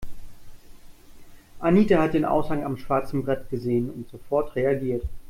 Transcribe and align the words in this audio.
Anita 1.59 2.01
hat 2.01 2.15
den 2.15 2.25
Aushang 2.25 2.63
am 2.63 2.75
schwarzen 2.77 3.23
Brett 3.23 3.51
gesehen 3.51 3.87
und 3.91 4.09
sofort 4.09 4.55
reagiert. 4.55 5.03